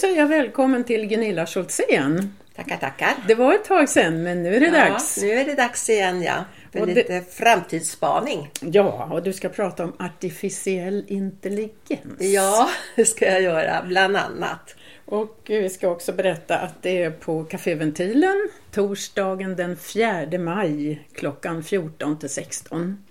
säger 0.00 0.16
jag 0.16 0.28
välkommen 0.28 0.84
till 0.84 1.06
Gunilla 1.06 1.46
Schultzén. 1.46 2.34
Tackar, 2.56 2.76
tackar. 2.76 3.14
Det 3.28 3.34
var 3.34 3.54
ett 3.54 3.64
tag 3.64 3.88
sedan 3.88 4.22
men 4.22 4.42
nu 4.42 4.54
är 4.54 4.60
det 4.60 4.66
ja, 4.66 4.72
dags. 4.72 5.22
Nu 5.22 5.30
är 5.30 5.44
det 5.44 5.54
dags 5.54 5.90
igen 5.90 6.22
ja. 6.22 6.44
För 6.72 6.80
Och 6.80 6.86
det- 6.86 6.94
lite 6.94 7.22
framtidsspaning. 7.30 8.50
Ja, 8.60 9.08
och 9.12 9.22
du 9.22 9.32
ska 9.32 9.48
prata 9.48 9.84
om 9.84 9.92
artificiell 9.98 11.04
intelligens. 11.08 12.18
Ja, 12.18 12.70
det 12.96 13.04
ska 13.04 13.24
jag 13.26 13.42
göra, 13.42 13.84
bland 13.86 14.16
annat. 14.16 14.76
Och 15.04 15.40
vi 15.46 15.70
ska 15.70 15.88
också 15.88 16.12
berätta 16.12 16.58
att 16.58 16.82
det 16.82 17.02
är 17.02 17.10
på 17.10 17.44
Café 17.44 17.74
Ventilen 17.74 18.48
torsdagen 18.70 19.56
den 19.56 19.76
4 19.76 20.38
maj 20.38 21.08
klockan 21.14 21.62
14 21.62 22.18
till 22.18 22.30
16. 22.30 23.04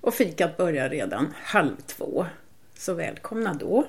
Och 0.00 0.14
fikat 0.14 0.56
börjar 0.56 0.88
redan 0.88 1.34
halv 1.42 1.76
två. 1.86 2.26
Så 2.78 2.94
välkomna 2.94 3.54
då. 3.54 3.84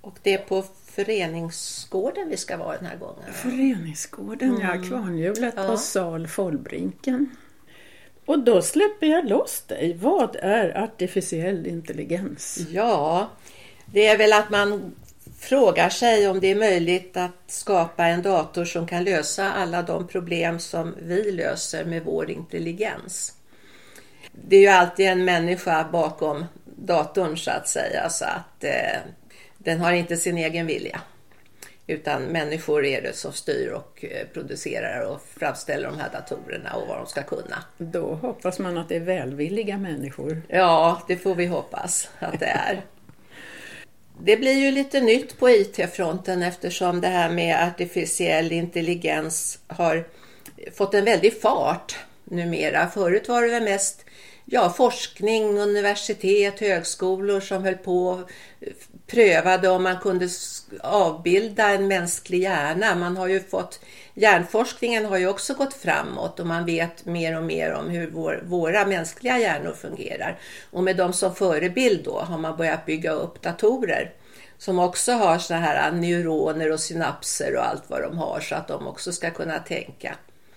Och 0.00 0.14
det 0.22 0.32
är 0.34 0.38
på 0.38 0.64
föreningsgården 0.94 2.28
vi 2.28 2.36
ska 2.36 2.56
vara 2.56 2.76
den 2.76 2.86
här 2.86 2.96
gången. 2.96 3.32
Föreningsgården, 3.32 4.58
ja, 4.62 4.88
Kvarnhjulet 4.88 5.54
Ja. 5.56 5.66
på 5.66 5.76
sal 5.76 6.26
Follbrinken. 6.26 7.36
Och 8.24 8.38
då 8.38 8.62
släpper 8.62 9.06
jag 9.06 9.28
loss 9.28 9.62
dig. 9.66 9.96
Vad 10.00 10.36
är 10.36 10.82
artificiell 10.82 11.66
intelligens? 11.66 12.58
Ja, 12.70 13.28
det 13.86 14.06
är 14.06 14.18
väl 14.18 14.32
att 14.32 14.50
man 14.50 14.92
frågar 15.38 15.88
sig 15.88 16.28
om 16.28 16.40
det 16.40 16.50
är 16.50 16.56
möjligt 16.56 17.16
att 17.16 17.42
skapa 17.46 18.06
en 18.06 18.22
dator 18.22 18.64
som 18.64 18.86
kan 18.86 19.04
lösa 19.04 19.52
alla 19.52 19.82
de 19.82 20.06
problem 20.08 20.58
som 20.58 20.94
vi 21.02 21.32
löser 21.32 21.84
med 21.84 22.04
vår 22.04 22.30
intelligens. 22.30 23.32
Det 24.32 24.56
är 24.56 24.60
ju 24.60 24.68
alltid 24.68 25.06
en 25.06 25.24
människa 25.24 25.88
bakom 25.92 26.44
datorn 26.64 27.36
så 27.36 27.50
att 27.50 27.68
säga, 27.68 28.08
så 28.10 28.24
att 28.24 28.64
eh, 28.64 29.00
den 29.64 29.80
har 29.80 29.92
inte 29.92 30.16
sin 30.16 30.38
egen 30.38 30.66
vilja. 30.66 31.00
Utan 31.86 32.22
människor 32.22 32.84
är 32.84 33.02
det 33.02 33.16
som 33.16 33.32
styr 33.32 33.68
och 33.68 34.04
eh, 34.04 34.26
producerar 34.32 35.06
och 35.06 35.22
framställer 35.36 35.88
de 35.88 35.98
här 35.98 36.10
datorerna 36.12 36.74
och 36.74 36.88
vad 36.88 36.98
de 36.98 37.06
ska 37.06 37.22
kunna. 37.22 37.64
Då 37.78 38.14
hoppas 38.14 38.58
man 38.58 38.78
att 38.78 38.88
det 38.88 38.96
är 38.96 39.00
välvilliga 39.00 39.78
människor. 39.78 40.42
Ja, 40.48 41.02
det 41.08 41.16
får 41.16 41.34
vi 41.34 41.46
hoppas 41.46 42.08
att 42.18 42.40
det 42.40 42.46
är. 42.46 42.82
Det 44.20 44.36
blir 44.36 44.52
ju 44.52 44.70
lite 44.70 45.00
nytt 45.00 45.38
på 45.38 45.50
IT-fronten 45.50 46.42
eftersom 46.42 47.00
det 47.00 47.08
här 47.08 47.30
med 47.30 47.68
artificiell 47.68 48.52
intelligens 48.52 49.58
har 49.66 50.04
fått 50.74 50.94
en 50.94 51.04
väldig 51.04 51.40
fart 51.40 51.96
numera. 52.24 52.88
Förut 52.88 53.28
var 53.28 53.42
det 53.42 53.48
väl 53.48 53.62
mest 53.62 54.01
ja, 54.44 54.70
forskning, 54.70 55.58
universitet, 55.58 56.60
högskolor 56.60 57.40
som 57.40 57.64
höll 57.64 57.74
på 57.74 58.06
och 58.06 58.30
prövade 59.06 59.68
om 59.68 59.82
man 59.82 59.98
kunde 59.98 60.28
avbilda 60.80 61.68
en 61.70 61.88
mänsklig 61.88 62.42
hjärna. 62.42 62.94
Man 62.94 63.16
har 63.16 63.26
ju 63.26 63.40
fått, 63.40 63.80
hjärnforskningen 64.14 65.04
har 65.04 65.16
ju 65.16 65.28
också 65.28 65.54
gått 65.54 65.74
framåt 65.74 66.40
och 66.40 66.46
man 66.46 66.64
vet 66.64 67.04
mer 67.04 67.36
och 67.36 67.44
mer 67.44 67.72
om 67.72 67.88
hur 67.88 68.10
vår, 68.10 68.42
våra 68.44 68.86
mänskliga 68.86 69.38
hjärnor 69.38 69.72
fungerar. 69.72 70.38
Och 70.70 70.82
med 70.82 70.96
dem 70.96 71.12
som 71.12 71.34
förebild 71.34 72.04
då 72.04 72.20
har 72.20 72.38
man 72.38 72.56
börjat 72.56 72.86
bygga 72.86 73.12
upp 73.12 73.42
datorer 73.42 74.12
som 74.58 74.78
också 74.78 75.12
har 75.12 75.38
såna 75.38 75.60
här 75.60 75.92
neuroner 75.92 76.72
och 76.72 76.80
synapser 76.80 77.56
och 77.56 77.68
allt 77.68 77.82
vad 77.86 78.02
de 78.02 78.18
har 78.18 78.40
så 78.40 78.54
att 78.54 78.68
de 78.68 78.86
också 78.86 79.12
ska 79.12 79.30
kunna 79.30 79.58
tänka. 79.58 80.14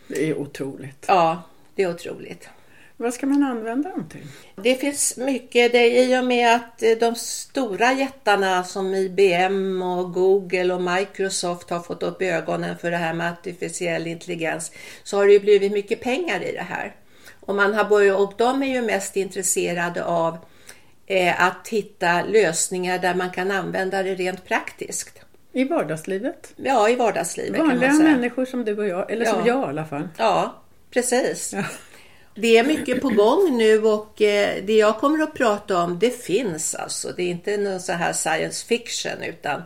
Det 0.08 0.30
är 0.30 0.38
otroligt. 0.38 1.06
Ja, 1.08 1.42
det 1.76 1.84
är 1.84 1.90
otroligt. 1.90 2.50
Vad 2.98 3.14
ska 3.14 3.26
man 3.26 3.44
använda 3.44 3.90
dem 3.90 4.10
till? 4.10 4.28
Det 4.56 4.76
finns 4.76 5.18
mycket, 5.18 5.72
det 5.72 5.78
är 5.78 6.04
i 6.04 6.22
och 6.22 6.26
med 6.26 6.56
att 6.56 6.84
eh, 6.84 6.92
de 7.00 7.16
stora 7.16 7.94
jättarna 7.94 8.64
som 8.64 8.94
IBM 8.96 9.82
och 9.82 10.14
Google 10.14 10.74
och 10.74 10.82
Microsoft 10.82 11.70
har 11.70 11.80
fått 11.80 12.04
upp 12.04 12.22
ögonen 12.22 12.78
för 12.78 12.92
det 12.92 12.98
här 12.98 13.14
med 13.14 13.32
artificiell 13.32 14.08
intelligens 14.08 14.72
så 15.04 15.18
har 15.18 15.26
det 15.26 15.34
ju 15.34 15.40
blivit 15.40 15.72
mycket 15.72 16.02
pengar 16.02 16.44
i 16.44 16.52
det 16.52 16.66
här. 16.70 16.96
Och, 17.40 17.56
man 17.56 17.74
har 17.74 17.84
börjat, 17.86 18.18
och 18.20 18.34
de 18.38 18.64
är 18.64 18.68
ju 18.68 18.82
mest 18.82 19.16
intresserade 19.16 20.04
av 20.06 20.38
eh, 21.08 21.44
att 21.48 21.68
hitta 21.68 22.24
lösningar 22.24 23.00
där 23.00 23.16
man 23.16 23.30
kan 23.30 23.52
använda 23.52 24.04
det 24.04 24.16
rent 24.16 24.46
praktiskt. 24.46 25.20
I 25.54 25.64
vardagslivet? 25.64 26.54
Ja, 26.56 26.90
i 26.90 26.96
vardagslivet 26.96 27.58
kan 27.58 27.68
Vanliga 27.68 27.94
människor 27.94 28.46
som 28.46 28.66
du 28.66 28.78
och 28.78 28.88
jag, 28.88 29.12
eller 29.12 29.26
som 29.26 29.40
Ja. 29.40 29.48
jag 29.48 29.62
i 29.62 29.70
alla 29.70 29.86
fall. 29.86 30.10
Ja, 30.18 30.56
precis. 30.92 31.54
Ja. 31.54 31.64
Det 32.36 32.58
är 32.58 32.64
mycket 32.64 33.02
på 33.02 33.10
gång 33.10 33.58
nu 33.58 33.84
och 33.84 34.22
eh, 34.22 34.64
det 34.64 34.74
jag 34.74 34.98
kommer 34.98 35.24
att 35.24 35.34
prata 35.34 35.78
om 35.84 36.00
det 36.00 36.24
finns 36.24 36.76
alltså. 36.76 37.14
Det 37.18 37.24
är 37.24 37.28
inte 37.28 37.58
någon 37.58 37.80
så 37.80 37.92
här 37.94 38.14
science 38.14 38.66
fiction 38.68 39.24
utan 39.24 39.62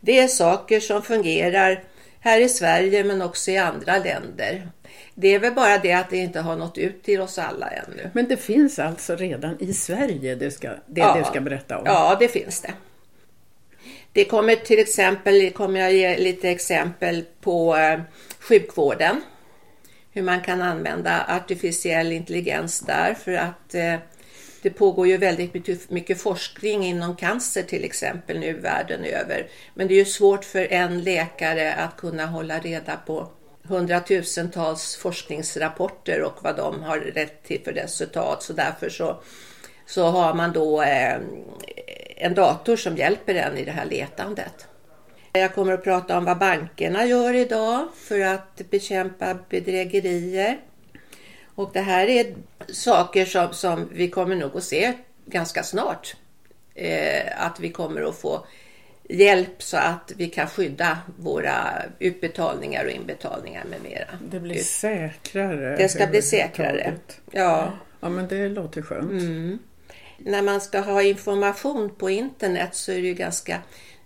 det 0.00 0.18
är 0.18 0.28
saker 0.28 0.80
som 0.80 1.02
fungerar 1.02 1.84
här 2.20 2.40
i 2.40 2.48
Sverige 2.48 3.04
men 3.04 3.22
också 3.22 3.50
i 3.50 3.58
andra 3.58 3.98
länder. 3.98 4.68
Det 5.14 5.28
är 5.28 5.38
väl 5.38 5.52
bara 5.54 5.78
det 5.78 5.92
att 5.92 6.10
det 6.10 6.16
inte 6.16 6.40
har 6.40 6.56
nått 6.56 6.78
ut 6.78 7.02
till 7.02 7.20
oss 7.20 7.38
alla 7.38 7.68
ännu. 7.70 8.10
Men 8.12 8.28
det 8.28 8.36
finns 8.36 8.78
alltså 8.78 9.16
redan 9.16 9.56
i 9.60 9.74
Sverige 9.74 10.34
det, 10.34 10.50
ska, 10.50 10.68
det 10.86 11.00
Ja. 11.00 11.16
du 11.18 11.24
ska 11.24 11.40
berätta 11.40 11.78
om? 11.78 11.82
Ja, 11.86 12.16
det 12.20 12.28
finns 12.28 12.60
det. 12.60 12.72
Det 14.12 14.24
kommer 14.24 14.56
till 14.56 14.78
exempel, 14.78 15.50
kommer 15.50 15.80
jag 15.80 15.92
ge 15.92 16.18
lite 16.18 16.48
exempel 16.50 17.24
på 17.40 17.76
eh, 17.76 18.00
sjukvården. 18.40 19.22
Hur 20.12 20.22
man 20.22 20.40
kan 20.40 20.62
använda 20.62 21.24
artificiell 21.28 22.12
intelligens 22.12 22.80
där 22.80 23.14
för 23.14 23.32
att 23.32 23.74
eh, 23.74 23.96
det 24.62 24.70
pågår 24.70 25.06
ju 25.06 25.16
väldigt 25.16 25.54
mycket, 25.54 25.90
mycket 25.90 26.20
forskning 26.20 26.84
inom 26.84 27.16
cancer 27.16 27.62
till 27.62 27.84
exempel 27.84 28.38
nu 28.38 28.52
världen 28.52 29.04
över. 29.04 29.48
Men 29.74 29.88
det 29.88 29.94
är 29.94 29.98
ju 29.98 30.04
svårt 30.04 30.44
för 30.44 30.72
en 30.72 31.02
läkare 31.02 31.74
att 31.74 31.96
kunna 31.96 32.26
hålla 32.26 32.58
reda 32.58 32.96
på 32.96 33.28
hundratusentals 33.62 34.96
forskningsrapporter 34.96 36.22
och 36.22 36.38
vad 36.42 36.56
de 36.56 36.82
har 36.82 36.98
rätt 36.98 37.42
till 37.42 37.60
för 37.64 37.72
resultat. 37.72 38.42
Så 38.42 38.52
därför 38.52 38.88
så, 38.88 39.22
så 39.86 40.04
har 40.04 40.34
man 40.34 40.52
då 40.52 40.82
eh, 40.82 41.16
en 42.16 42.34
dator 42.34 42.76
som 42.76 42.96
hjälper 42.96 43.34
en 43.34 43.58
i 43.58 43.64
det 43.64 43.72
här 43.72 43.86
letandet. 43.86 44.69
Jag 45.32 45.54
kommer 45.54 45.72
att 45.72 45.84
prata 45.84 46.18
om 46.18 46.24
vad 46.24 46.38
bankerna 46.38 47.06
gör 47.06 47.34
idag 47.34 47.88
för 47.94 48.20
att 48.20 48.70
bekämpa 48.70 49.38
bedrägerier. 49.48 50.58
Och 51.54 51.70
det 51.72 51.80
här 51.80 52.06
är 52.06 52.34
saker 52.68 53.24
som, 53.24 53.52
som 53.52 53.88
vi 53.92 54.10
kommer 54.10 54.36
nog 54.36 54.56
att 54.56 54.64
se 54.64 54.92
ganska 55.26 55.62
snart. 55.62 56.16
Eh, 56.74 57.46
att 57.46 57.60
vi 57.60 57.70
kommer 57.70 58.08
att 58.08 58.16
få 58.16 58.46
hjälp 59.08 59.62
så 59.62 59.76
att 59.76 60.12
vi 60.16 60.30
kan 60.30 60.46
skydda 60.46 60.98
våra 61.16 61.82
utbetalningar 61.98 62.84
och 62.84 62.90
inbetalningar 62.90 63.64
med 63.64 63.82
mera. 63.82 64.08
Det 64.30 64.40
blir 64.40 64.58
säkrare. 64.58 65.76
Det 65.76 65.88
ska 65.88 66.06
bli 66.06 66.22
säkrare. 66.22 66.94
Ja. 67.30 67.72
Ja, 68.00 68.08
men 68.08 68.28
det 68.28 68.48
låter 68.48 68.82
skönt. 68.82 69.22
När 70.18 70.42
man 70.42 70.60
ska 70.60 70.80
ha 70.80 71.02
information 71.02 71.94
på 71.98 72.10
internet 72.10 72.74
så 72.74 72.92
är 72.92 72.96
det 72.96 73.08
ju 73.08 73.14
ganska 73.14 73.58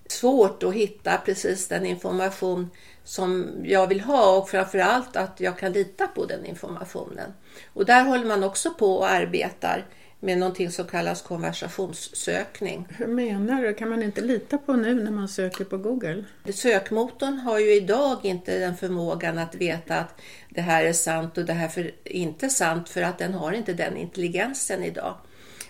svårt 0.06 0.62
att 0.62 0.74
hitta 0.74 1.16
precis 1.16 1.68
den 1.68 1.86
information 1.86 2.70
som 3.04 3.52
jag 3.64 3.86
vill 3.86 4.00
ha 4.00 4.36
och 4.36 4.48
framförallt 4.48 5.16
att 5.16 5.40
jag 5.40 5.58
kan 5.58 5.72
lita 5.72 6.06
på 6.06 6.26
den 6.26 6.46
informationen. 6.46 7.32
Och 7.72 7.84
där 7.84 8.04
håller 8.04 8.24
man 8.24 8.44
också 8.44 8.70
på 8.70 8.96
och 8.96 9.10
arbetar 9.10 9.86
med 10.20 10.38
någonting 10.38 10.70
som 10.70 10.86
kallas 10.86 11.22
konversationssökning. 11.22 12.86
Hur 12.90 13.06
menar 13.06 13.62
du? 13.62 13.74
Kan 13.74 13.88
man 13.88 14.02
inte 14.02 14.20
lita 14.20 14.58
på 14.58 14.72
nu 14.72 14.94
när 14.94 15.10
man 15.10 15.28
söker 15.28 15.64
på 15.64 15.78
Google? 15.78 16.24
Sökmotorn 16.54 17.38
har 17.38 17.58
ju 17.58 17.74
idag 17.74 18.18
inte 18.22 18.58
den 18.58 18.76
förmågan 18.76 19.38
att 19.38 19.54
veta 19.54 19.96
att 19.96 20.20
det 20.50 20.60
här 20.60 20.84
är 20.84 20.92
sant 20.92 21.38
och 21.38 21.44
det 21.44 21.52
här 21.52 21.78
är 21.78 21.92
inte 22.12 22.48
sant 22.50 22.88
för 22.88 23.02
att 23.02 23.18
den 23.18 23.34
har 23.34 23.52
inte 23.52 23.72
den 23.72 23.96
intelligensen 23.96 24.84
idag. 24.84 25.14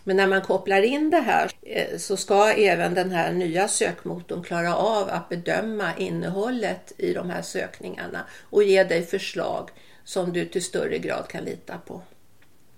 Men 0.05 0.17
när 0.17 0.27
man 0.27 0.43
kopplar 0.43 0.83
in 0.83 1.11
det 1.11 1.21
här 1.21 1.51
eh, 1.63 1.99
så 1.99 2.17
ska 2.17 2.53
även 2.53 2.95
den 2.95 3.11
här 3.11 3.33
nya 3.33 3.69
sökmotorn 3.69 4.43
klara 4.43 4.77
av 4.77 5.09
att 5.09 5.29
bedöma 5.29 5.97
innehållet 5.97 6.93
i 6.99 7.13
de 7.13 7.31
här 7.31 7.43
sökningarna 7.43 8.21
och 8.51 8.63
ge 8.63 8.85
dig 8.85 9.03
förslag 9.03 9.71
som 10.05 10.33
du 10.33 10.45
till 10.45 10.65
större 10.65 10.99
grad 10.99 11.29
kan 11.29 11.45
lita 11.45 11.79
på. 11.79 12.03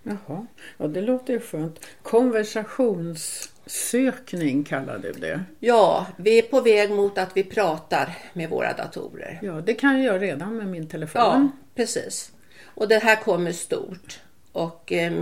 Jaha, 0.03 0.47
ja, 0.77 0.87
det 0.87 1.01
låter 1.01 1.33
ju 1.33 1.41
skönt. 1.41 1.87
Konversationssökning 2.03 4.65
kallar 4.65 4.99
du 4.99 5.13
det. 5.13 5.45
Ja, 5.61 6.07
vi 6.17 6.39
är 6.39 6.43
på 6.43 6.61
väg 6.61 6.91
mot 6.91 7.19
att 7.19 7.37
vi 7.37 7.45
pratar 7.45 8.19
med 8.33 8.51
våra 8.51 8.73
datorer. 8.73 9.39
Ja, 9.43 9.53
det 9.53 9.75
kan 9.75 10.03
jag 10.03 10.23
redan 10.23 10.57
med 10.57 10.67
min 10.67 10.89
telefon. 10.89 11.23
Ja, 11.23 11.49
precis. 11.75 12.33
Och 12.65 12.89
det 12.89 12.99
här 12.99 13.17
kommer 13.17 13.53
stort. 13.53 14.21
Och 14.57 14.93
eh, 14.93 15.13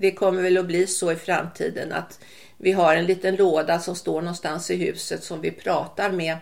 det 0.00 0.12
kommer 0.12 0.42
väl 0.42 0.58
att 0.58 0.66
bli 0.66 0.86
så 0.86 1.12
i 1.12 1.16
framtiden 1.16 1.92
att 1.92 2.20
vi 2.56 2.72
har 2.72 2.96
en 2.96 3.06
liten 3.06 3.36
låda 3.36 3.80
som 3.80 3.96
står 3.96 4.20
någonstans 4.20 4.70
i 4.70 4.76
huset 4.76 5.24
som 5.24 5.40
vi 5.40 5.50
pratar 5.50 6.10
med. 6.10 6.36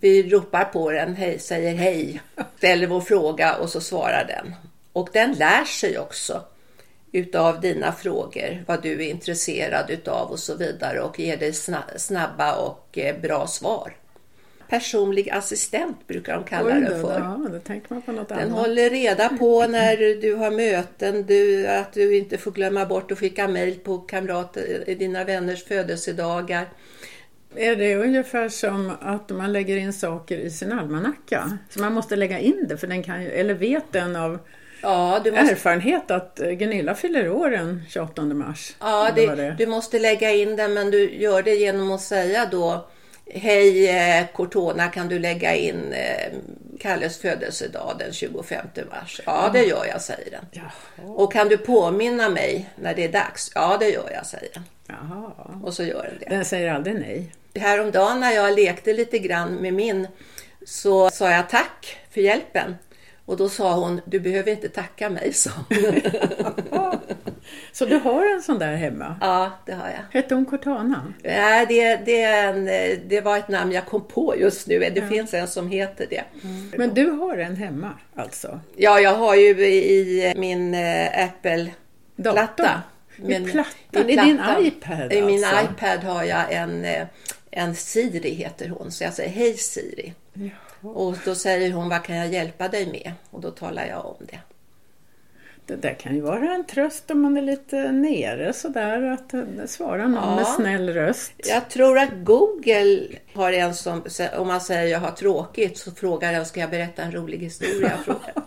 Vi 0.00 0.30
ropar 0.30 0.64
på 0.64 0.90
den, 0.90 1.16
hej, 1.16 1.38
säger 1.38 1.74
hej, 1.74 2.20
ställer 2.58 2.86
vår 2.86 3.00
fråga 3.00 3.56
och 3.56 3.70
så 3.70 3.80
svarar 3.80 4.24
den. 4.28 4.54
Och 4.92 5.08
den 5.12 5.32
lär 5.32 5.64
sig 5.64 5.98
också 5.98 6.42
utav 7.12 7.60
dina 7.60 7.92
frågor, 7.92 8.64
vad 8.66 8.82
du 8.82 8.92
är 8.92 9.10
intresserad 9.10 9.90
utav 9.90 10.30
och 10.30 10.38
så 10.38 10.54
vidare 10.54 11.00
och 11.00 11.20
ger 11.20 11.36
dig 11.36 11.52
snabba 11.96 12.56
och 12.56 12.98
eh, 12.98 13.20
bra 13.20 13.46
svar 13.46 13.96
personlig 14.68 15.30
assistent 15.30 16.06
brukar 16.06 16.34
de 16.34 16.44
kalla 16.44 16.74
Oj 16.74 16.80
den 16.80 17.00
för. 17.00 17.18
Ja, 17.18 17.60
Den 18.28 18.38
annat. 18.38 18.50
håller 18.52 18.90
reda 18.90 19.28
på 19.28 19.66
när 19.68 20.20
du 20.20 20.34
har 20.34 20.50
möten, 20.50 21.26
du, 21.26 21.66
att 21.66 21.92
du 21.92 22.16
inte 22.16 22.38
får 22.38 22.50
glömma 22.50 22.86
bort 22.86 23.12
att 23.12 23.18
skicka 23.18 23.48
mejl 23.48 23.74
på 23.74 23.98
kamrater, 23.98 24.94
dina 24.98 25.24
vänners 25.24 25.64
födelsedagar. 25.64 26.68
Är 27.56 27.76
det 27.76 27.96
ungefär 27.96 28.48
som 28.48 28.92
att 29.00 29.30
man 29.30 29.52
lägger 29.52 29.76
in 29.76 29.92
saker 29.92 30.38
i 30.38 30.50
sin 30.50 30.72
almanacka? 30.72 31.58
Så 31.70 31.80
man 31.80 31.92
måste 31.92 32.16
lägga 32.16 32.38
in 32.38 32.66
det, 32.68 32.76
för 32.76 32.86
den 32.86 33.02
kan 33.02 33.22
ju, 33.22 33.30
eller 33.30 33.54
vet 33.54 33.92
den 33.92 34.16
av 34.16 34.38
Ja, 34.82 35.20
du 35.24 35.30
måste, 35.32 35.52
erfarenhet 35.52 36.10
att 36.10 36.40
eh, 36.40 36.50
Gunilla 36.50 36.94
fyller 36.94 37.30
år 37.30 37.50
den 37.50 37.82
28 37.88 38.22
mars? 38.22 38.76
ja, 38.80 39.10
det, 39.14 39.34
det 39.34 39.54
du 39.58 39.66
måste 39.66 39.98
lägga 39.98 40.30
in 40.30 40.56
den 40.56 40.74
men 40.74 40.90
du 40.90 41.10
gör 41.10 41.42
det 41.42 41.54
genom 41.54 41.92
att 41.92 42.00
säga 42.00 42.48
då 42.50 42.88
Hej 43.30 43.88
eh, 43.88 44.26
Cortona, 44.32 44.88
kan 44.88 45.08
du 45.08 45.18
lägga 45.18 45.54
in 45.54 45.92
eh, 45.92 46.32
Kalles 46.80 47.18
födelsedag 47.18 47.96
den 47.98 48.12
25 48.12 48.66
mars? 48.90 49.20
Ja, 49.26 49.50
det 49.52 49.64
gör 49.64 49.84
jag, 49.84 50.02
säger 50.02 50.30
den. 50.30 50.44
Jaha. 50.50 51.08
Och 51.08 51.32
kan 51.32 51.48
du 51.48 51.58
påminna 51.58 52.28
mig 52.28 52.70
när 52.76 52.94
det 52.94 53.04
är 53.04 53.12
dags? 53.12 53.52
Ja, 53.54 53.76
det 53.80 53.88
gör 53.88 54.10
jag, 54.12 54.26
säger 54.26 54.48
den. 54.54 54.62
Jaha. 54.86 55.32
Och 55.62 55.74
så 55.74 55.82
gör 55.82 56.02
den 56.02 56.18
det. 56.20 56.36
Den 56.36 56.44
säger 56.44 56.72
aldrig 56.72 56.94
nej. 56.94 57.32
Häromdagen 57.54 58.20
när 58.20 58.32
jag 58.32 58.54
lekte 58.54 58.92
lite 58.92 59.18
grann 59.18 59.54
med 59.54 59.74
min 59.74 60.08
så 60.66 61.10
sa 61.10 61.30
jag 61.30 61.48
tack 61.48 61.98
för 62.10 62.20
hjälpen. 62.20 62.74
Och 63.26 63.36
då 63.36 63.48
sa 63.48 63.74
hon, 63.74 64.00
du 64.04 64.20
behöver 64.20 64.50
inte 64.52 64.68
tacka 64.68 65.10
mig, 65.10 65.32
hon. 65.56 65.64
Så 67.72 67.84
du 67.86 67.96
har 67.96 68.34
en 68.34 68.42
sån 68.42 68.58
där 68.58 68.76
hemma? 68.76 69.16
ja, 69.20 69.50
det 69.66 69.72
har 69.72 69.88
jag. 69.88 70.20
Hette 70.20 70.34
hon 70.34 70.46
Cortana? 70.46 71.12
Nej, 71.22 71.66
det, 71.68 71.96
det, 71.96 72.22
en, 72.22 72.64
det 73.08 73.20
var 73.20 73.38
ett 73.38 73.48
namn 73.48 73.72
jag 73.72 73.86
kom 73.86 74.04
på 74.04 74.34
just 74.38 74.66
nu. 74.66 74.78
Det 74.78 75.08
finns 75.08 75.34
en 75.34 75.48
som 75.48 75.68
heter 75.70 76.06
det. 76.10 76.24
Men 76.76 76.94
du 76.94 77.10
har 77.10 77.36
en 77.38 77.56
hemma 77.56 77.90
alltså? 78.16 78.60
Ja, 78.76 79.00
jag 79.00 79.14
har 79.14 79.34
ju 79.34 79.50
i 79.66 80.32
min 80.36 80.74
eh, 80.74 81.24
Apple-platta. 81.24 82.32
Datorn? 82.62 82.80
I 83.16 83.22
Men- 83.22 83.50
plattan? 83.50 84.10
I 84.10 84.16
din 84.16 84.40
iPad 84.58 85.12
I 85.12 85.22
min 85.22 85.44
alltså? 85.44 85.64
iPad 85.72 86.04
har 86.04 86.24
jag 86.24 86.52
en, 86.52 86.84
eh, 86.84 87.06
en 87.50 87.74
Siri, 87.74 88.30
heter 88.34 88.68
hon. 88.68 88.90
Så 88.92 89.04
jag 89.04 89.12
säger 89.12 89.30
hej 89.30 89.54
Siri. 89.56 90.14
Jaha. 90.34 90.50
Och 90.80 91.16
då 91.24 91.34
säger 91.34 91.72
hon, 91.72 91.88
vad 91.88 92.04
kan 92.04 92.16
jag 92.16 92.28
hjälpa 92.28 92.68
dig 92.68 92.86
med? 92.86 93.12
Och 93.30 93.40
då 93.40 93.50
talar 93.50 93.86
jag 93.86 94.06
om 94.06 94.16
det. 94.18 94.38
Det 95.66 95.76
där 95.76 95.94
kan 95.94 96.14
ju 96.14 96.20
vara 96.20 96.54
en 96.54 96.64
tröst 96.64 97.10
om 97.10 97.20
man 97.20 97.36
är 97.36 97.42
lite 97.42 97.92
nere 97.92 98.52
sådär, 98.52 99.02
att 99.02 99.34
eh, 99.34 99.42
svara 99.66 100.08
någon 100.08 100.14
Ja. 100.30 100.36
med 100.36 100.46
snäll 100.46 100.88
röst. 100.94 101.32
Jag 101.36 101.68
tror 101.70 101.98
att 101.98 102.10
Google 102.24 103.02
har 103.34 103.52
en 103.52 103.74
som, 103.74 104.02
om 104.36 104.46
man 104.48 104.60
säger 104.60 104.86
jag 104.86 105.00
har 105.00 105.10
tråkigt, 105.10 105.78
så 105.78 105.90
frågar 105.90 106.32
den, 106.32 106.46
ska 106.46 106.60
jag 106.60 106.70
berätta 106.70 107.02
en 107.02 107.12
rolig 107.12 107.38
historia? 107.38 107.92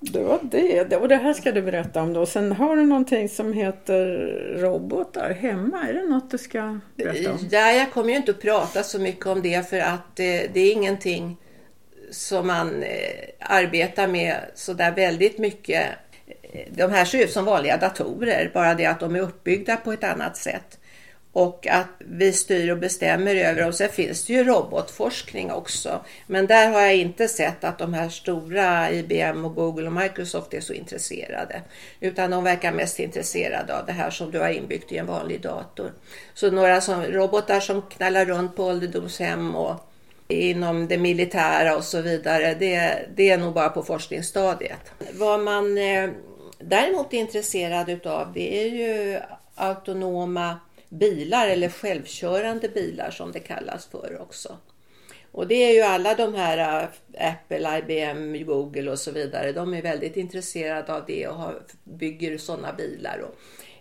Det 0.00 0.22
var 0.22 0.40
det. 0.42 0.96
Och 0.96 1.08
det 1.08 1.16
här 1.16 1.32
ska 1.32 1.52
du 1.52 1.62
berätta 1.62 2.02
om 2.02 2.12
då. 2.12 2.26
Sen 2.26 2.52
har 2.52 2.76
du 2.76 2.84
någonting 2.84 3.28
som 3.28 3.52
heter 3.52 4.06
robotar 4.56 5.30
hemma. 5.30 5.88
Är 5.88 5.92
det 5.92 6.04
något 6.04 6.30
du 6.30 6.38
ska 6.38 6.78
berätta 6.96 7.32
om? 7.32 7.38
Ja, 7.50 7.72
jag 7.72 7.92
kommer 7.92 8.10
ju 8.10 8.16
inte 8.16 8.30
att 8.30 8.40
prata 8.40 8.82
så 8.82 8.98
mycket 8.98 9.26
om 9.26 9.42
det 9.42 9.70
för 9.70 9.78
att 9.78 10.20
eh, 10.20 10.40
det 10.52 10.60
är 10.60 10.72
ingenting 10.72 11.36
som 12.10 12.46
man 12.46 12.82
eh, 12.82 12.90
arbetar 13.40 14.08
med 14.08 14.36
så 14.54 14.72
där 14.72 14.92
väldigt 14.92 15.38
mycket. 15.38 15.86
Eh, 16.42 16.60
de 16.70 16.90
här 16.90 17.04
ser 17.04 17.24
ut 17.24 17.32
som 17.32 17.44
vanliga 17.44 17.76
datorer, 17.76 18.50
bara 18.54 18.74
det 18.74 18.86
att 18.86 19.00
de 19.00 19.16
är 19.16 19.20
uppbyggda 19.20 19.76
på 19.76 19.92
ett 19.92 20.04
annat 20.04 20.36
sätt. 20.36 20.77
Och 21.32 21.66
att 21.66 21.88
vi 21.98 22.32
styr 22.32 22.70
och 22.70 22.78
bestämmer 22.78 23.34
över 23.34 23.62
dem. 23.62 23.72
Sen 23.72 23.88
finns 23.88 24.24
det 24.24 24.32
ju 24.32 24.44
robotforskning 24.44 25.52
också. 25.52 26.04
Men 26.26 26.46
där 26.46 26.70
har 26.70 26.80
jag 26.80 26.96
inte 26.96 27.28
sett 27.28 27.64
att 27.64 27.78
de 27.78 27.94
här 27.94 28.08
stora 28.08 28.90
IBM 28.90 29.44
och 29.44 29.54
Google 29.54 29.86
och 29.86 29.92
Microsoft 29.92 30.54
är 30.54 30.60
så 30.60 30.72
intresserade. 30.72 31.62
Utan 32.00 32.30
de 32.30 32.44
verkar 32.44 32.72
mest 32.72 32.98
intresserade 32.98 33.78
av 33.78 33.86
det 33.86 33.92
här 33.92 34.10
som 34.10 34.30
du 34.30 34.38
har 34.38 34.48
inbyggt 34.48 34.92
i 34.92 34.96
en 34.96 35.06
vanlig 35.06 35.40
dator. 35.40 35.92
Så 36.34 36.50
några 36.50 36.80
som, 36.80 37.02
robotar 37.02 37.60
som 37.60 37.82
knallar 37.82 38.24
runt 38.24 38.56
på 38.56 38.64
ålderdomshem 38.64 39.56
och 39.56 39.84
inom 40.28 40.88
det 40.88 40.98
militära 40.98 41.76
och 41.76 41.84
så 41.84 42.00
vidare. 42.00 42.54
Det, 42.54 42.98
det 43.14 43.30
är 43.30 43.38
nog 43.38 43.54
bara 43.54 43.68
på 43.68 43.82
forskningsstadiet. 43.82 44.92
Vad 45.12 45.40
man 45.40 45.78
eh, 45.78 46.10
däremot 46.58 47.14
är 47.14 47.18
intresserad 47.18 47.88
utav 47.88 48.32
det 48.32 48.64
är 48.64 48.68
ju 48.68 49.18
autonoma 49.54 50.56
bilar 50.88 51.48
eller 51.48 51.68
självkörande 51.68 52.68
bilar 52.68 53.10
som 53.10 53.32
det 53.32 53.40
kallas 53.40 53.86
för 53.86 54.20
också. 54.20 54.58
Och 55.32 55.46
det 55.46 55.54
är 55.54 55.74
ju 55.74 55.82
alla 55.82 56.14
de 56.14 56.34
här 56.34 56.82
äh, 56.82 57.28
Apple, 57.28 57.78
IBM, 57.78 58.46
Google 58.46 58.90
och 58.90 58.98
så 58.98 59.10
vidare. 59.10 59.52
De 59.52 59.74
är 59.74 59.82
väldigt 59.82 60.16
intresserade 60.16 60.94
av 60.94 61.04
det 61.06 61.28
och 61.28 61.52
bygger 61.84 62.38
sådana 62.38 62.72
bilar. 62.72 63.28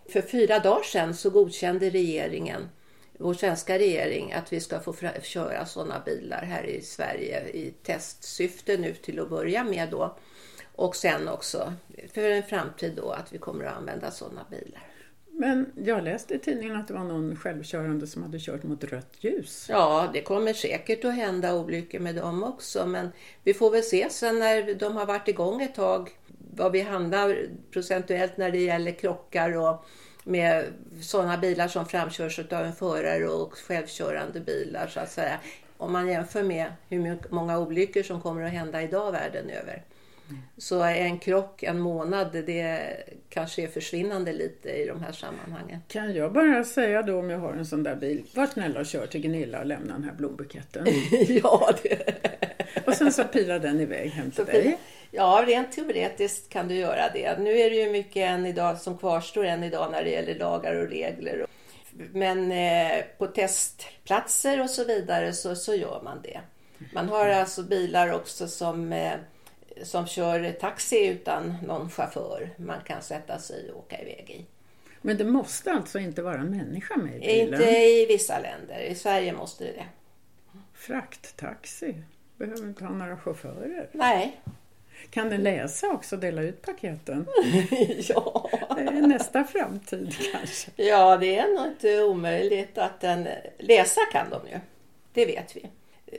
För 0.10 0.22
fyra 0.22 0.60
dagar 0.60 0.84
sedan 0.84 1.14
så 1.14 1.30
godkände 1.30 1.90
regeringen, 1.90 2.70
vår 3.18 3.34
svenska 3.34 3.80
regering, 3.80 4.34
att 4.34 4.54
vi 4.54 4.60
ska 4.60 4.80
få 4.80 4.96
köra 5.22 5.66
sådana 5.66 6.00
bilar 6.06 6.42
här 6.42 6.64
i 6.64 6.82
Sverige 6.82 7.50
i 7.50 7.74
testsyfte 7.84 8.78
nu 8.78 8.94
till 8.94 9.20
att 9.20 9.30
börja 9.30 9.64
med 9.64 9.90
då. 9.90 10.18
Och 10.76 10.96
sen 10.96 11.28
också 11.28 11.74
för 12.14 12.30
en 12.30 12.44
framtid 12.44 12.94
då 12.96 13.12
att 13.12 13.34
vi 13.34 13.38
kommer 13.38 13.66
att 13.66 13.78
använda 13.78 14.12
sådana 14.12 14.46
bilar. 14.50 14.97
Men 15.40 15.72
jag 15.76 16.04
läste 16.04 16.34
i 16.34 16.40
tidningen 16.40 16.76
att 16.76 16.88
det 16.88 16.94
var 16.94 17.04
någon 17.04 17.36
självkörande 17.36 18.08
som 18.08 18.24
hade 18.24 18.40
kört 18.40 18.64
mot 18.64 18.84
rött 18.84 19.14
ljus. 19.20 19.68
Ja, 19.70 20.10
det 20.14 20.22
kommer 20.22 20.54
säkert 20.54 21.06
att 21.06 21.14
hända 21.14 21.56
olyckor 21.56 22.00
med 22.00 22.16
dem 22.16 22.44
också, 22.44 22.86
men 22.86 23.10
vi 23.44 23.54
får 23.54 23.72
väl 23.72 23.84
se 23.84 24.10
sen 24.10 24.40
när 24.40 24.74
de 24.74 24.96
har 24.96 25.06
varit 25.06 25.28
igång 25.28 25.62
ett 25.62 25.76
tag 25.76 26.10
vad 26.56 26.72
vi 26.72 26.82
hamnar 26.82 27.38
procentuellt 27.72 28.38
när 28.38 28.52
det 28.52 28.58
gäller 28.58 28.92
krockar 28.92 29.58
och 29.58 29.86
med 30.24 30.66
sådana 31.02 31.38
bilar 31.38 31.68
som 31.68 31.86
framkörs 31.86 32.40
av 32.40 32.66
en 32.66 32.74
förare 32.74 33.28
och 33.28 33.54
självkörande 33.54 34.40
bilar 34.40 34.88
så 34.88 35.00
att 35.00 35.12
säga. 35.12 35.40
Om 35.78 35.92
man 35.92 36.08
jämför 36.08 36.44
med 36.44 36.74
hur 36.90 37.18
många 37.30 37.60
olyckor 37.60 38.04
som 38.04 38.22
kommer 38.22 38.42
att 38.42 38.52
hända 38.52 38.82
idag 38.82 39.12
världen 39.12 39.50
över. 39.50 39.84
Så 40.58 40.84
en 40.84 41.20
krock 41.20 41.64
en 41.64 41.80
månad, 41.80 42.32
det 42.32 42.98
kanske 43.30 43.64
är 43.64 43.68
försvinnande 43.68 44.34
lite 44.34 44.70
i 44.70 44.88
de 44.88 45.02
här 45.04 45.12
sammanhangen. 45.12 45.80
Kan 45.88 46.14
jag 46.14 46.34
bara 46.34 46.64
säga 46.64 47.02
då 47.02 47.20
om 47.20 47.30
jag 47.30 47.40
har 47.40 47.54
en 47.54 47.66
sån 47.66 47.84
där 47.84 47.96
bil, 47.96 48.24
var 48.34 48.48
snäll 48.48 48.78
och 48.78 48.86
kör 48.86 49.08
till 49.08 49.22
Gunilla 49.22 49.60
och 49.60 49.66
lämna 49.66 49.94
den 49.94 50.04
här 50.04 50.14
blombuketten. 50.14 50.88
ja, 51.44 51.74
det... 51.84 52.16
Och 52.86 52.94
sen 52.94 53.12
så 53.12 53.24
pilar 53.24 53.60
den 53.60 53.80
iväg 53.80 54.10
hem 54.10 54.32
till 54.32 54.46
Så 54.46 54.52
dig. 54.52 54.78
Ja, 55.12 55.44
rent 55.48 55.72
teoretiskt 55.72 56.50
kan 56.50 56.68
du 56.68 56.76
göra 56.76 57.10
det. 57.14 57.40
Nu 57.40 57.60
är 57.60 57.70
det 57.70 57.76
ju 57.76 57.92
mycket 57.92 58.30
än 58.30 58.46
idag 58.46 58.78
som 58.78 58.98
kvarstår 58.98 59.46
än 59.46 59.64
idag 59.64 59.92
när 59.92 60.04
det 60.04 60.10
gäller 60.10 60.36
lagar 60.36 60.76
och 60.76 60.90
regler. 60.90 61.46
Men 62.14 62.52
eh, 62.52 63.04
på 63.18 63.28
testplatser 63.28 64.62
och 64.62 64.70
så 64.70 64.84
vidare 64.84 65.34
så, 65.34 65.56
så 65.56 65.76
gör 65.76 66.02
man 66.04 66.22
det. 66.24 66.40
Man 66.94 67.10
har 67.10 67.30
alltså 67.30 67.64
bilar 67.64 68.14
också 68.14 68.48
som, 68.48 68.94
eh, 68.94 69.14
som 69.84 70.08
kör 70.08 70.52
taxi 70.52 71.08
utan 71.08 71.58
någon 71.66 71.90
chaufför. 71.90 72.50
Man 72.58 72.82
kan 72.82 73.02
sätta 73.02 73.40
sig 73.40 73.72
och 73.72 73.80
åka 73.80 74.02
iväg 74.02 74.30
i. 74.30 74.46
Men 75.02 75.18
det 75.18 75.26
måste 75.26 75.72
alltså 75.72 76.00
inte 76.00 76.22
vara 76.22 76.40
en 76.40 76.50
människa 76.50 76.98
med 76.98 77.16
i 77.16 77.20
bilen? 77.20 77.54
Inte 77.54 77.72
i 77.72 78.06
vissa 78.06 78.40
länder. 78.40 78.80
I 78.80 78.96
Sverige 78.96 79.34
måste 79.34 79.64
det 79.64 79.72
det. 79.72 79.86
Frakttaxi? 80.74 81.96
Behöver 82.38 82.64
inte 82.64 82.84
ha 82.84 82.94
några 82.94 83.18
chaufförer. 83.18 83.90
Nej. 83.92 84.42
Kan 85.10 85.30
den 85.30 85.44
läsa 85.44 85.88
också 85.88 86.16
och 86.16 86.22
dela 86.22 86.42
ut 86.42 86.62
paketen? 86.62 87.28
ja. 87.98 88.50
Det 88.76 88.82
är 88.82 89.08
nästa 89.08 89.44
framtid 89.44 90.16
kanske. 90.34 90.72
Ja, 90.76 91.18
det 91.18 91.38
är 91.38 91.58
nog 91.58 91.68
inte 91.68 92.04
omöjligt 92.04 92.78
att 92.78 93.02
den... 93.02 93.28
Läsa 93.58 94.02
kan 94.12 94.30
de 94.30 94.48
ju. 94.48 94.60
Det 95.14 95.26
vet 95.26 95.56
vi. 95.56 95.70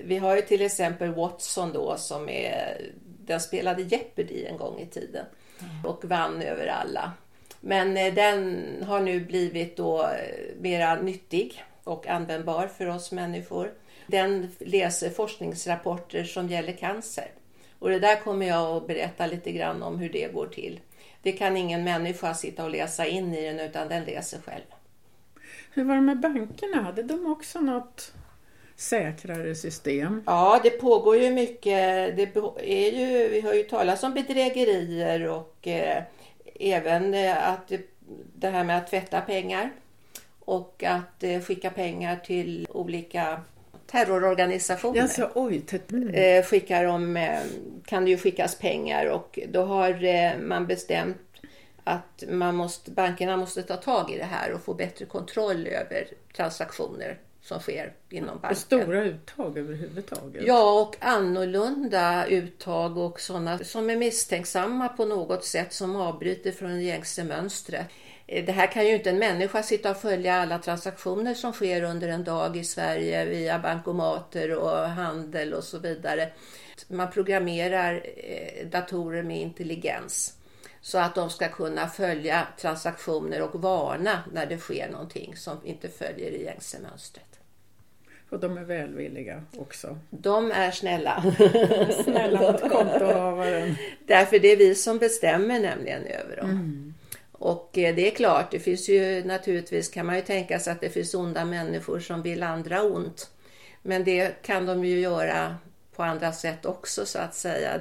Vi 0.05 0.19
har 0.19 0.37
ju 0.37 0.43
till 0.43 0.63
exempel 0.63 1.15
Watson 1.15 1.73
då 1.73 1.97
som 1.97 2.29
är... 2.29 2.91
Den 3.29 3.41
spelade 3.41 3.83
Jeopardy 3.83 4.45
en 4.45 4.57
gång 4.57 4.81
i 4.81 4.87
tiden 4.87 5.27
och 5.85 6.05
vann 6.05 6.43
över 6.43 6.67
alla. 6.67 7.13
Men 7.61 7.97
eh, 7.97 8.15
den 8.15 8.65
har 8.87 9.01
nu 9.01 9.21
blivit 9.21 9.77
då 9.77 10.03
eh, 10.03 10.61
mera 10.61 10.95
nyttig 11.01 11.65
och 11.85 12.07
användbar 12.07 12.67
för 12.67 12.87
oss 12.87 13.13
människor. 13.13 13.73
Den 14.07 14.49
läser 14.59 15.11
forskningsrapporter 15.11 16.25
som 16.25 16.49
gäller 16.49 16.73
cancer. 16.73 17.29
Och 17.79 17.91
det 17.91 17.99
där 17.99 18.21
kommer 18.21 18.47
jag 18.47 18.77
att 18.77 18.87
berätta 18.87 19.27
lite 19.27 19.53
grann 19.53 19.83
om 19.83 19.99
hur 19.99 20.09
det 20.09 20.35
går 20.35 20.47
till. 20.47 20.81
Det 21.23 21.33
kan 21.33 21.57
ingen 21.57 21.85
människa 21.85 22.35
sitta 22.35 22.65
och 22.65 22.71
läsa 22.71 23.07
in 23.07 23.35
i 23.35 23.45
den 23.45 23.61
utan 23.61 23.89
den 23.89 24.05
läser 24.05 24.39
själv. 24.41 24.65
Hur 25.71 25.85
var 25.85 25.95
det 25.95 26.01
med 26.01 26.21
bankerna? 26.21 26.83
Hade 26.83 27.03
de 27.03 27.33
också 27.33 27.61
något 27.61 28.13
säkrare 28.79 29.55
system? 29.55 30.23
Ja, 30.27 30.61
det 30.63 30.71
pågår 30.71 31.17
ju 31.17 31.31
mycket. 31.31 32.17
Det 32.17 32.37
är 32.59 32.91
ju, 32.91 33.29
vi 33.29 33.41
har 33.41 33.55
ju 33.55 33.63
talat 33.63 34.05
om 34.05 34.15
bedrägerier 34.15 35.29
och 35.29 35.69
eh, 35.69 36.03
även 36.61 37.15
eh, 37.15 37.49
att 37.49 37.73
det, 38.35 38.49
här 38.49 38.65
med 38.65 38.79
att 38.79 38.91
tvätta 38.91 39.21
pengar 39.21 39.71
och 40.41 40.85
att 40.87 41.23
eh, 41.23 41.41
skicka 41.41 41.71
pengar 41.71 42.17
till 42.17 42.67
olika 42.71 43.41
terrororganisationer. 43.87 45.03
Alltså, 45.03 45.31
oj, 45.35 45.63
mm. 45.91 46.09
eh, 46.09 46.45
skickar 46.45 46.85
de, 46.85 47.17
eh, 47.17 47.41
kan 47.85 48.05
det 48.05 48.11
ju 48.11 48.19
skickas 48.19 48.59
pengar 48.59 49.07
och 49.07 49.39
då 49.49 49.63
har 49.63 50.05
eh, 50.05 50.39
man 50.39 50.67
bestämt 50.67 51.17
att 51.85 52.25
man 52.29 52.57
måste, 52.57 52.91
bankerna 52.91 53.37
måste 53.37 53.63
ta 53.63 53.77
tag 53.77 54.11
i 54.11 54.19
det 54.19 54.25
här 54.25 54.53
och 54.53 54.63
få 54.63 54.75
bättre 54.75 55.05
kontroll 55.05 55.67
över 55.67 56.09
transaktioner 56.37 57.19
som 57.43 57.61
sker 57.61 57.93
inom 58.11 58.39
banken. 58.41 58.57
Stora 58.57 59.05
uttag 59.05 59.59
överhuvudtaget? 59.59 60.43
Ja, 60.47 60.81
och 60.81 60.97
annorlunda 61.01 62.27
uttag 62.27 62.99
och 62.99 63.21
sådana 63.21 63.59
som 63.59 63.91
är 63.91 63.97
misstänksamma 63.97 64.89
på 64.89 65.05
något 65.05 65.45
sätt 65.45 65.73
som 65.73 65.97
avbryter 65.97 66.53
från 66.53 66.71
det 66.71 66.83
gängse 66.83 67.25
mönstret. 67.25 67.87
Eh, 68.27 68.45
det 68.45 68.53
här 68.53 68.67
kan 68.67 68.87
ju 68.87 68.95
inte 68.95 69.11
en 69.11 69.19
människa 69.19 69.63
sitta 69.63 69.91
och 69.91 69.97
följa 69.97 70.35
alla 70.35 70.59
transaktioner 70.59 71.35
som 71.35 71.53
sker 71.53 71.83
under 71.83 72.09
en 72.09 72.25
dag 72.25 72.57
i 72.57 72.65
Sverige 72.65 73.25
via 73.25 73.59
bankomater 73.59 74.55
och 74.55 74.89
handel 74.89 75.55
och 75.55 75.65
så 75.65 75.79
vidare. 75.79 76.33
Man 76.89 77.11
programmerar 77.11 78.07
eh, 78.17 78.67
datorer 78.67 79.23
med 79.23 79.41
intelligens 79.41 80.38
så 80.81 80.99
att 80.99 81.15
de 81.15 81.31
ska 81.31 81.49
kunna 81.49 81.89
följa 81.89 82.47
transaktioner 82.61 83.43
och 83.43 83.63
varna 83.63 84.23
när 84.33 84.47
det 84.47 84.59
sker 84.59 84.89
någonting 84.91 85.37
som 85.37 85.57
inte 85.65 85.89
följer 85.89 86.31
det 86.31 86.39
gängse 86.39 86.79
mönstret. 86.91 87.25
Och 88.31 88.41
de 88.41 88.59
är 88.59 88.65
välvilliga 88.65 89.43
också. 89.59 89.99
De 90.11 90.51
är 90.51 90.71
snälla. 90.71 91.23
snälla 92.05 92.41
mot 92.41 92.61
kontohavaren. 92.61 93.77
Därför 94.07 94.39
det 94.39 94.53
är 94.53 94.57
vi 94.57 94.75
som 94.75 94.99
bestämmer 94.99 95.61
nämligen 95.61 96.03
över 96.05 96.37
dem. 96.37 96.51
Mm. 96.51 96.95
Och 97.33 97.79
eh, 97.79 97.95
det 97.95 98.07
är 98.07 98.15
klart, 98.15 98.51
det 98.51 98.59
finns 98.59 98.89
ju 98.89 99.25
naturligtvis 99.25 99.89
kan 99.89 100.07
man 100.07 100.17
ju 100.17 100.23
tänka 100.23 100.59
sig 100.59 100.73
att 100.73 100.81
det 100.81 100.91
finns 100.91 101.15
onda 101.15 101.45
människor 101.45 102.01
som 102.01 102.23
vill 102.23 102.43
andra 102.43 102.83
ont. 102.83 103.31
Men 103.83 104.05
det 104.05 104.43
kan 104.43 104.67
de 104.67 104.85
ju 104.85 105.01
göra 105.01 105.57
på 105.97 106.03
andra 106.03 106.33
sätt 106.33 106.67
också 106.67 107.07
så 107.07 107.19
att 107.19 107.35
säga. 107.35 107.81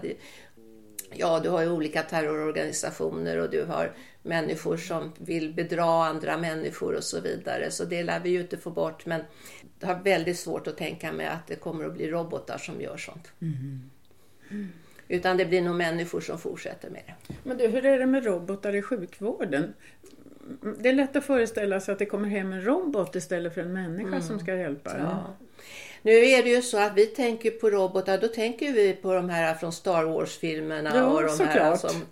Ja, 1.15 1.39
du 1.39 1.49
har 1.49 1.61
ju 1.61 1.71
olika 1.71 2.01
terrororganisationer 2.01 3.37
och 3.37 3.49
du 3.49 3.63
har 3.63 3.91
människor 4.23 4.77
som 4.77 5.13
vill 5.17 5.53
bedra 5.53 6.05
andra 6.05 6.37
människor 6.37 6.95
och 6.95 7.03
så 7.03 7.21
vidare. 7.21 7.71
Så 7.71 7.85
det 7.85 8.03
lär 8.03 8.19
vi 8.19 8.29
ju 8.29 8.41
inte 8.41 8.57
få 8.57 8.69
bort. 8.69 9.05
Men 9.05 9.21
jag 9.79 9.87
har 9.87 10.03
väldigt 10.03 10.39
svårt 10.39 10.67
att 10.67 10.77
tänka 10.77 11.11
mig 11.11 11.27
att 11.27 11.47
det 11.47 11.55
kommer 11.55 11.85
att 11.85 11.93
bli 11.93 12.11
robotar 12.11 12.57
som 12.57 12.81
gör 12.81 12.97
sånt. 12.97 13.31
Mm. 13.41 13.89
Mm. 14.49 14.69
Utan 15.07 15.37
det 15.37 15.45
blir 15.45 15.61
nog 15.61 15.75
människor 15.75 16.21
som 16.21 16.39
fortsätter 16.39 16.89
med 16.89 17.01
det. 17.05 17.33
Men 17.43 17.57
du, 17.57 17.67
hur 17.67 17.85
är 17.85 17.99
det 17.99 18.05
med 18.05 18.25
robotar 18.25 18.75
i 18.75 18.81
sjukvården? 18.81 19.73
Det 20.79 20.89
är 20.89 20.93
lätt 20.93 21.15
att 21.15 21.25
föreställa 21.25 21.79
sig 21.79 21.91
att 21.91 21.99
det 21.99 22.05
kommer 22.05 22.29
hem 22.29 22.53
en 22.53 22.61
robot 22.61 23.15
istället 23.15 23.53
för 23.53 23.61
en 23.61 23.73
människa 23.73 24.07
mm. 24.07 24.21
som 24.21 24.39
ska 24.39 24.55
hjälpa. 24.55 24.97
Ja. 24.97 25.35
Nu 26.07 26.25
är 26.25 26.43
det 26.43 26.49
ju 26.49 26.61
så 26.61 26.77
att 26.77 26.97
vi 26.97 27.05
tänker 27.05 27.51
på 27.51 27.69
robotar, 27.69 28.17
då 28.17 28.27
tänker 28.27 28.71
vi 28.71 28.93
på 28.93 29.13
de 29.13 29.29
här 29.29 29.53
från 29.53 29.73
Star 29.73 30.03
Wars-filmerna 30.03 30.91
ja, 30.95 31.05
och 31.05 31.23
de 31.23 31.29
såklart. 31.29 31.55
här 31.55 31.75
som 31.75 32.05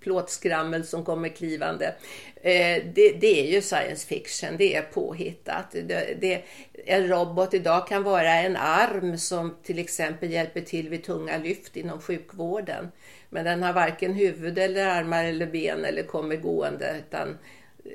plåtskrammel 0.00 0.86
som 0.86 1.04
kommer 1.04 1.28
klivande. 1.28 1.94
Eh, 2.34 2.82
det, 2.94 3.12
det, 3.20 3.40
är 3.40 3.52
ju 3.52 3.62
science 3.62 4.06
fiction, 4.06 4.56
det 4.58 4.76
är 4.76 4.82
påhittat. 4.82 5.70
Det, 5.70 6.20
det, 6.20 6.42
en 6.86 7.08
robot 7.08 7.54
idag 7.54 7.88
kan 7.88 8.02
vara 8.02 8.34
en 8.34 8.56
arm 8.56 9.18
som 9.18 9.56
till 9.62 9.78
exempel 9.78 10.30
hjälper 10.30 10.60
till 10.60 10.88
vid 10.88 11.04
tunga 11.04 11.38
lyft 11.38 11.76
inom 11.76 12.00
sjukvården. 12.00 12.88
Men 13.30 13.44
den 13.44 13.62
har 13.62 13.72
varken 13.72 14.14
huvud 14.14 14.58
eller 14.58 14.86
armar 14.86 15.24
eller 15.24 15.46
ben 15.46 15.84
eller 15.84 16.02
kommer 16.02 16.36
gående 16.36 16.96
utan 16.98 17.38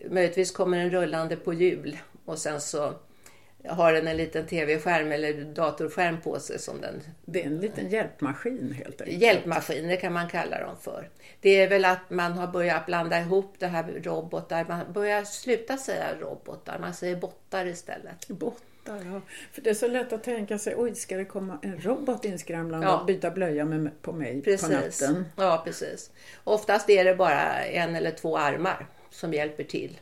möjligtvis 0.09 0.51
kommer 0.51 0.77
den 0.77 0.89
rullande 0.89 1.35
på 1.35 1.53
hjul 1.53 1.97
och 2.25 2.37
sen 2.37 2.61
så 2.61 2.93
har 3.67 3.93
den 3.93 4.07
en 4.07 4.17
liten 4.17 4.47
tv-skärm 4.47 5.11
eller 5.11 5.33
datorskärm 5.33 6.21
på 6.21 6.39
sig. 6.39 6.59
som 6.59 6.81
den... 6.81 7.01
Det 7.25 7.41
är 7.41 7.45
en 7.45 7.59
liten 7.59 7.89
hjälpmaskin 7.89 8.75
helt 8.77 9.01
enkelt. 9.01 9.21
Hjälpmaskiner 9.21 9.95
kan 9.95 10.13
man 10.13 10.29
kalla 10.29 10.59
dem 10.59 10.75
för. 10.81 11.09
Det 11.41 11.49
är 11.49 11.69
väl 11.69 11.85
att 11.85 12.09
man 12.09 12.31
har 12.31 12.47
börjat 12.47 12.85
blanda 12.85 13.19
ihop 13.19 13.55
det 13.59 13.67
här 13.67 13.83
robotar. 14.03 14.65
Man 14.65 14.93
börjar 14.93 15.23
sluta 15.23 15.77
säga 15.77 16.05
robotar, 16.19 16.79
man 16.79 16.93
säger 16.93 17.15
bottar 17.15 17.65
istället. 17.65 18.27
Bottar, 18.27 19.05
ja. 19.05 19.21
För 19.51 19.61
det 19.61 19.69
är 19.69 19.73
så 19.73 19.87
lätt 19.87 20.13
att 20.13 20.23
tänka 20.23 20.57
sig, 20.57 20.75
oj 20.77 20.95
ska 20.95 21.17
det 21.17 21.25
komma 21.25 21.59
en 21.61 21.81
robot 21.81 22.25
inskramlande 22.25 22.87
ja. 22.87 22.99
och 22.99 23.05
byta 23.05 23.31
blöja 23.31 23.65
med, 23.65 24.01
på 24.01 24.11
mig 24.11 24.41
precis. 24.41 24.67
på 24.67 24.73
natten? 24.73 25.25
Ja, 25.35 25.61
precis. 25.65 26.11
Oftast 26.43 26.89
är 26.89 27.03
det 27.03 27.15
bara 27.15 27.63
en 27.63 27.95
eller 27.95 28.11
två 28.11 28.37
armar 28.37 28.87
som 29.09 29.33
hjälper 29.33 29.63
till 29.63 29.99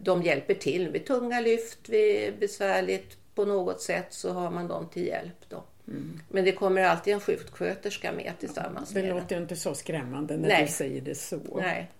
de 0.00 0.22
hjälper 0.22 0.54
till 0.54 0.88
vid 0.88 1.06
tunga 1.06 1.40
lyft, 1.40 1.88
vid 1.88 2.38
besvärligt 2.38 3.16
på 3.34 3.44
något 3.44 3.80
sätt 3.80 4.06
så 4.10 4.32
har 4.32 4.50
man 4.50 4.68
dem 4.68 4.88
till 4.88 5.06
hjälp. 5.06 5.44
Då. 5.48 5.64
Mm. 5.88 6.20
Men 6.28 6.44
det 6.44 6.52
kommer 6.52 6.82
alltid 6.82 7.14
en 7.14 7.20
sjuksköterska 7.20 8.12
med 8.12 8.32
tillsammans 8.40 8.90
Det 8.90 9.02
med 9.02 9.10
låter 9.10 9.36
ju 9.36 9.42
inte 9.42 9.56
så 9.56 9.74
skrämmande 9.74 10.36
när 10.36 10.48
Nej. 10.48 10.64
du 10.66 10.72
säger 10.72 11.00
det 11.00 11.14
så. 11.14 11.40
Nej. 11.56 11.90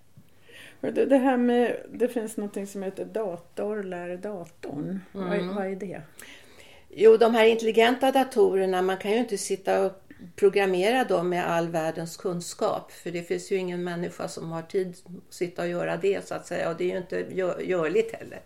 Det, 0.81 1.17
här 1.17 1.37
med, 1.37 1.77
det 1.93 2.07
finns 2.07 2.37
något 2.37 2.69
som 2.69 2.83
heter 2.83 3.05
dator 3.05 3.83
lär 3.83 4.17
datorn. 4.17 4.99
Mm. 5.13 5.29
Vad, 5.29 5.55
vad 5.55 5.65
är 5.65 5.75
det? 5.75 6.01
Jo, 6.89 7.17
de 7.17 7.35
här 7.35 7.45
intelligenta 7.45 8.11
datorerna, 8.11 8.81
man 8.81 8.97
kan 8.97 9.11
ju 9.11 9.17
inte 9.17 9.37
sitta 9.37 9.85
och 9.85 10.08
programmera 10.39 11.03
dem 11.03 11.29
med 11.29 11.49
all 11.49 11.69
världens 11.69 12.17
kunskap. 12.17 12.91
För 12.91 13.11
det 13.11 13.23
finns 13.23 13.51
ju 13.51 13.55
ingen 13.55 13.83
människa 13.83 14.27
som 14.27 14.51
har 14.51 14.61
tid 14.61 14.89
att 14.89 15.33
sitta 15.33 15.61
och 15.61 15.67
göra 15.67 15.97
det 15.97 16.27
så 16.27 16.35
att 16.35 16.47
säga. 16.47 16.69
Och 16.69 16.77
det 16.77 16.83
är 16.83 16.91
ju 16.91 16.97
inte 16.97 17.25
görligt 17.63 18.15
heller. 18.15 18.41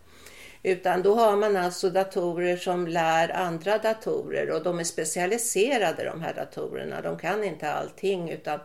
Utan 0.63 1.01
då 1.01 1.15
har 1.15 1.37
man 1.37 1.57
alltså 1.57 1.89
datorer 1.89 2.57
som 2.57 2.87
lär 2.87 3.29
andra 3.35 3.77
datorer 3.77 4.51
och 4.51 4.63
de 4.63 4.79
är 4.79 4.83
specialiserade 4.83 6.03
de 6.03 6.21
här 6.21 6.33
datorerna. 6.33 7.01
De 7.01 7.17
kan 7.17 7.43
inte 7.43 7.71
allting 7.71 8.29
utan 8.29 8.59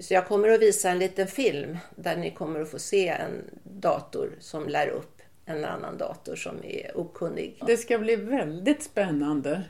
så 0.00 0.14
jag 0.14 0.26
kommer 0.26 0.48
att 0.48 0.60
visa 0.60 0.90
en 0.90 0.98
liten 0.98 1.26
film 1.26 1.78
där 1.96 2.16
ni 2.16 2.30
kommer 2.30 2.60
att 2.60 2.70
få 2.70 2.78
se 2.78 3.08
en 3.08 3.50
dator 3.62 4.30
som 4.40 4.68
lär 4.68 4.88
upp 4.88 5.22
en 5.44 5.64
annan 5.64 5.98
dator 5.98 6.36
som 6.36 6.64
är 6.64 6.98
okunnig. 6.98 7.62
Det 7.66 7.76
ska 7.76 7.98
bli 7.98 8.16
väldigt 8.16 8.82
spännande. 8.82 9.62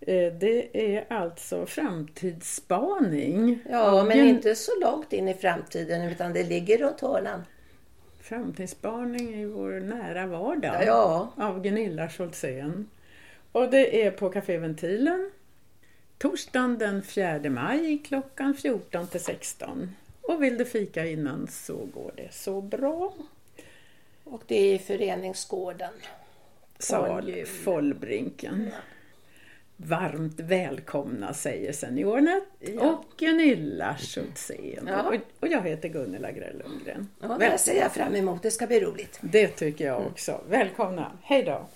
Eh, 0.00 0.32
det 0.32 0.68
är 0.96 1.04
alltså 1.08 1.66
framtidsspaning. 1.66 3.58
Ja, 3.70 4.04
men 4.04 4.28
inte 4.28 4.54
så 4.54 4.80
långt 4.80 5.12
in 5.12 5.28
i 5.28 5.34
framtiden 5.34 6.02
utan 6.02 6.32
det 6.32 6.42
ligger 6.42 6.78
runt 6.78 7.00
hörnan. 7.00 7.44
Framtidsspaning 8.20 9.34
i 9.34 9.44
vår 9.44 9.80
nära 9.80 10.26
vardag 10.26 10.84
ja. 10.86 11.32
av 11.36 11.62
Gunilla 11.62 12.08
Scholzén. 12.08 12.88
Och 13.52 13.70
det 13.70 14.04
är 14.04 14.10
på 14.10 14.30
Café 14.30 14.58
Ventilen 14.58 15.30
torsdagen 16.20 16.78
den 16.78 17.02
4 17.02 17.50
maj 17.50 17.98
klockan 17.98 18.54
14 18.54 19.06
till 19.06 19.20
16. 19.20 19.96
Och 20.22 20.42
vill 20.42 20.58
du 20.58 20.64
fika 20.64 21.06
innan 21.06 21.46
så 21.46 21.76
går 21.76 22.12
det 22.16 22.34
så 22.34 22.60
bra. 22.60 23.14
Och 24.24 24.42
det 24.46 24.54
är 24.54 24.74
i 24.74 24.78
föreningsgården. 24.78 25.92
Sal 26.78 27.44
Follbrinken. 27.46 28.70
Varmt 29.86 30.40
välkomna 30.40 31.34
säger 31.34 31.72
seniorerna 31.72 32.40
ja. 32.60 32.80
och 32.80 33.04
Gunilla 33.18 33.96
Schultzén. 33.98 34.86
Ja. 34.86 35.12
Och, 35.40 35.48
jag 35.48 35.62
heter 35.62 35.88
Gunilla 35.88 36.30
Grell 36.32 36.62
Lundgren. 36.64 37.08
Ja, 37.20 37.36
det 37.40 37.58
ser 37.58 37.80
jag 37.80 37.92
fram 37.92 38.14
emot, 38.14 38.42
det 38.42 38.50
ska 38.50 38.66
bli 38.66 38.80
roligt. 38.80 39.18
Det 39.20 39.48
tycker 39.48 39.86
jag 39.86 40.06
också. 40.06 40.40
Välkomna, 40.48 41.12
hej 41.22 41.42
då! 41.42 41.66